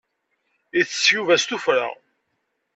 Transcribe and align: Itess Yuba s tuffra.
Itess 0.79 1.03
Yuba 1.13 1.35
s 1.41 1.43
tuffra. 1.45 1.87